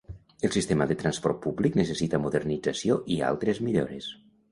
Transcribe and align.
El 0.47 0.51
sistema 0.53 0.85
de 0.91 0.95
transport 1.01 1.39
públic 1.43 1.77
necessita 1.79 2.21
modernització 2.23 2.97
i 3.17 3.19
altres 3.29 3.61
millores. 3.67 4.09